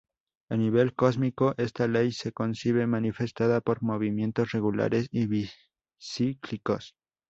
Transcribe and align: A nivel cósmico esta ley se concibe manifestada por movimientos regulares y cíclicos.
A 0.49 0.57
nivel 0.57 0.95
cósmico 0.95 1.53
esta 1.59 1.87
ley 1.87 2.11
se 2.11 2.31
concibe 2.31 2.87
manifestada 2.87 3.61
por 3.61 3.83
movimientos 3.83 4.51
regulares 4.51 5.07
y 5.11 5.47
cíclicos. 5.99 6.95